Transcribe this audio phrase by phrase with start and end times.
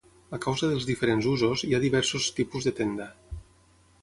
[0.35, 3.11] A causa dels diferents usos, hi ha diversos tipus de tenda.